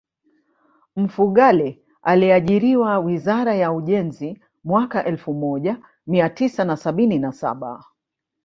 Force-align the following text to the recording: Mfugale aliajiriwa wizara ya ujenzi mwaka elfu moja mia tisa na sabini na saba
Mfugale 0.95 1.83
aliajiriwa 2.01 2.99
wizara 2.99 3.55
ya 3.55 3.71
ujenzi 3.73 4.41
mwaka 4.63 5.05
elfu 5.05 5.33
moja 5.33 5.77
mia 6.07 6.29
tisa 6.29 6.65
na 6.65 6.77
sabini 6.77 7.19
na 7.19 7.31
saba 7.31 7.83